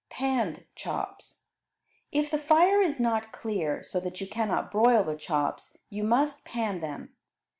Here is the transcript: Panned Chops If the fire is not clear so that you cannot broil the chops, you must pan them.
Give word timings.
Panned 0.09 0.65
Chops 0.75 1.45
If 2.11 2.31
the 2.31 2.39
fire 2.39 2.81
is 2.81 2.99
not 2.99 3.31
clear 3.31 3.83
so 3.83 3.99
that 3.99 4.19
you 4.19 4.25
cannot 4.27 4.71
broil 4.71 5.03
the 5.03 5.15
chops, 5.15 5.77
you 5.91 6.03
must 6.03 6.43
pan 6.43 6.79
them. 6.79 7.13